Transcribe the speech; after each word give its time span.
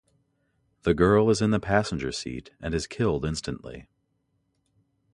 The 0.81 0.95
girl 0.95 1.29
is 1.29 1.43
in 1.43 1.51
the 1.51 1.59
passenger 1.59 2.11
seat 2.11 2.49
and 2.59 2.73
is 2.73 2.87
killed 2.87 3.23
instantly. 3.23 3.85